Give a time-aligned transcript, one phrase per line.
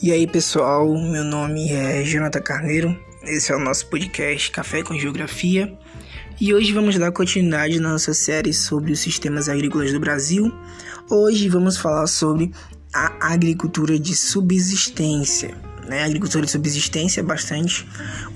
[0.00, 4.96] E aí pessoal, meu nome é Jonathan Carneiro, esse é o nosso podcast Café com
[4.96, 5.76] Geografia
[6.40, 10.54] e hoje vamos dar continuidade na nossa série sobre os sistemas agrícolas do Brasil.
[11.10, 12.52] Hoje vamos falar sobre
[12.94, 15.56] a agricultura de subsistência.
[15.88, 16.02] Né?
[16.02, 17.84] A agricultura de subsistência é bastante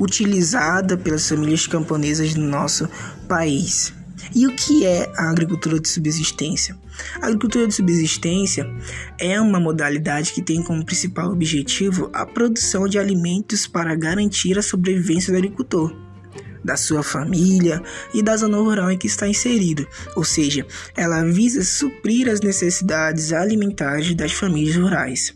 [0.00, 2.88] utilizada pelas famílias camponesas do nosso
[3.28, 3.94] país.
[4.34, 6.76] E o que é a agricultura de subsistência?
[7.20, 8.66] A agricultura de subsistência
[9.18, 14.62] é uma modalidade que tem como principal objetivo a produção de alimentos para garantir a
[14.62, 15.94] sobrevivência do agricultor,
[16.64, 17.82] da sua família
[18.14, 20.66] e da zona rural em que está inserido, ou seja,
[20.96, 25.34] ela visa suprir as necessidades alimentares das famílias rurais.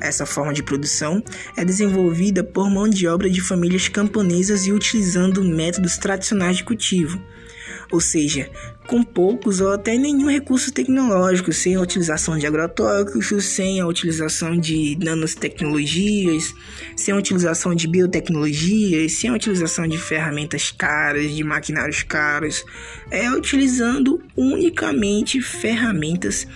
[0.00, 1.22] Essa forma de produção
[1.56, 7.20] é desenvolvida por mão de obra de famílias camponesas e utilizando métodos tradicionais de cultivo,
[7.90, 8.48] ou seja,
[8.86, 14.56] com poucos ou até nenhum recurso tecnológico, sem a utilização de agrotóxicos, sem a utilização
[14.58, 16.54] de nanotecnologias,
[16.96, 22.64] sem a utilização de biotecnologias, sem a utilização de ferramentas caras, de maquinários caros,
[23.10, 26.46] é utilizando unicamente ferramentas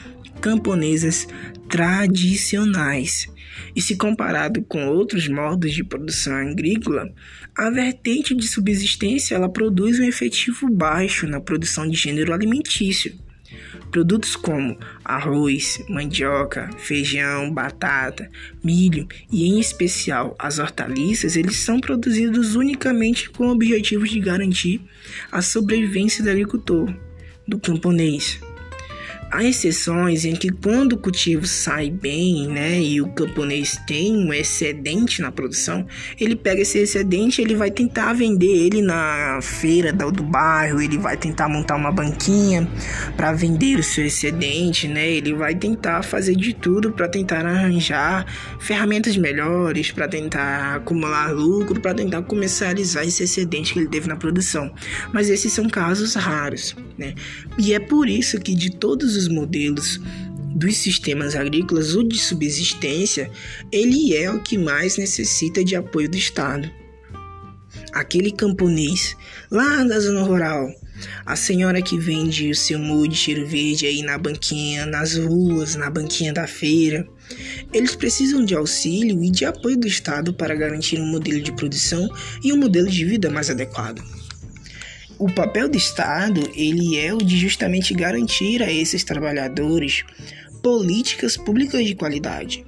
[0.40, 1.26] camponesas
[1.68, 3.26] tradicionais.
[3.74, 7.12] E se comparado com outros modos de produção agrícola,
[7.56, 13.14] a vertente de subsistência ela produz um efetivo baixo na produção de gênero alimentício.
[13.90, 18.28] Produtos como arroz, mandioca, feijão, batata,
[18.62, 24.80] milho e em especial as hortaliças, eles são produzidos unicamente com o objetivo de garantir
[25.30, 26.92] a sobrevivência do agricultor,
[27.46, 28.40] do camponês.
[29.34, 34.32] Há exceções em que quando o cultivo sai bem, né, e o camponês tem um
[34.32, 35.84] excedente na produção,
[36.20, 41.16] ele pega esse excedente, ele vai tentar vender ele na feira do, bairro, ele vai
[41.16, 42.68] tentar montar uma banquinha
[43.16, 45.10] para vender o seu excedente, né?
[45.10, 48.24] Ele vai tentar fazer de tudo para tentar arranjar
[48.60, 54.14] ferramentas melhores, para tentar acumular lucro, para tentar comercializar esse excedente que ele teve na
[54.14, 54.72] produção.
[55.12, 57.16] Mas esses são casos raros, né?
[57.58, 60.00] E é por isso que de todos os os modelos
[60.54, 63.30] dos sistemas agrícolas, o de subsistência,
[63.72, 66.70] ele é o que mais necessita de apoio do Estado.
[67.92, 69.16] Aquele camponês
[69.50, 70.68] lá da zona rural,
[71.26, 75.74] a senhora que vende o seu molho de cheiro verde aí na banquinha, nas ruas,
[75.74, 77.06] na banquinha da feira,
[77.72, 82.08] eles precisam de auxílio e de apoio do Estado para garantir um modelo de produção
[82.42, 84.02] e um modelo de vida mais adequado
[85.18, 90.04] o papel do Estado ele é o de justamente garantir a esses trabalhadores
[90.62, 92.64] políticas públicas de qualidade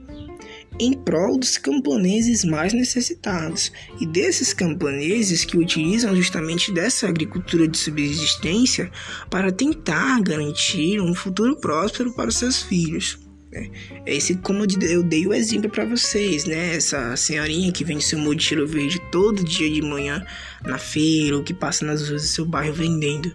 [0.78, 7.78] em prol dos camponeses mais necessitados e desses camponeses que utilizam justamente dessa agricultura de
[7.78, 8.90] subsistência
[9.30, 13.25] para tentar garantir um futuro próspero para seus filhos.
[13.56, 13.70] Né?
[14.04, 16.76] Esse como eu dei o exemplo para vocês, né?
[16.76, 20.24] Essa senhorinha que vende seu cheiro verde todo dia de manhã
[20.64, 23.34] na feira ou que passa nas ruas do seu bairro vendendo.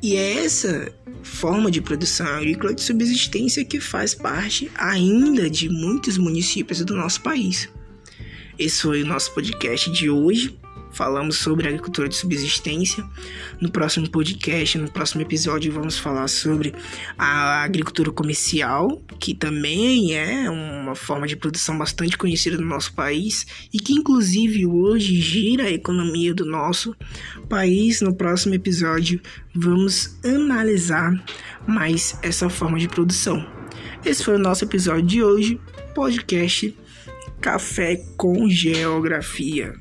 [0.00, 6.18] E é essa forma de produção agrícola de subsistência que faz parte ainda de muitos
[6.18, 7.68] municípios do nosso país.
[8.58, 10.58] Esse foi o nosso podcast de hoje
[10.94, 13.04] falamos sobre agricultura de subsistência.
[13.60, 16.72] No próximo podcast, no próximo episódio, vamos falar sobre
[17.18, 23.46] a agricultura comercial, que também é uma forma de produção bastante conhecida no nosso país
[23.72, 26.94] e que, inclusive, hoje gira a economia do nosso
[27.48, 28.00] país.
[28.00, 29.20] No próximo episódio,
[29.54, 31.12] vamos analisar
[31.66, 33.44] mais essa forma de produção.
[34.04, 35.60] Esse foi o nosso episódio de hoje,
[35.94, 36.74] podcast
[37.40, 39.74] Café com Geografia.